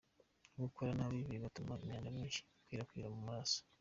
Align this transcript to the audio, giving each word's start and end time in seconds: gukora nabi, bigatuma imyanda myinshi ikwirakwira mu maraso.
gukora 0.61 0.89
nabi, 0.97 1.19
bigatuma 1.31 1.71
imyanda 1.83 2.09
myinshi 2.15 2.39
ikwirakwira 2.47 3.07
mu 3.13 3.19
maraso. 3.27 3.59